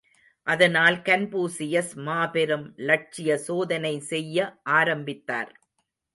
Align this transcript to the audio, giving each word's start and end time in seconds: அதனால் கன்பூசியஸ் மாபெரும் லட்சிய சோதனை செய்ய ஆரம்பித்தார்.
அதனால் 0.47 0.97
கன்பூசியஸ் 1.01 1.91
மாபெரும் 2.07 2.65
லட்சிய 2.89 3.37
சோதனை 3.37 3.93
செய்ய 4.11 4.37
ஆரம்பித்தார். 4.79 5.51